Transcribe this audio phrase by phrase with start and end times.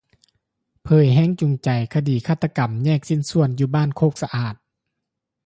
[0.83, 4.55] ເຜີຍແຮງຈູງໃຈຄະດີຄາດຕະກໍາແຍກຊີ້ນສ່ວນ ຢູ່ບ້ານໂຄກສະອາດ